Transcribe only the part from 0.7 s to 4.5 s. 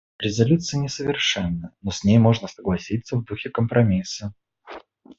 несовершенна, но с ней можно согласиться в духе компромисса.